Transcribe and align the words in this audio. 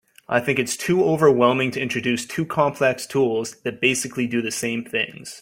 I 0.27 0.39
think 0.39 0.57
it’s 0.57 0.75
too 0.77 1.03
overwhelming 1.05 1.69
to 1.73 1.79
introduce 1.79 2.25
two 2.25 2.43
complex 2.43 3.05
tools 3.05 3.61
that 3.61 3.79
basically 3.79 4.25
do 4.25 4.41
the 4.41 4.49
same 4.49 4.83
things. 4.83 5.39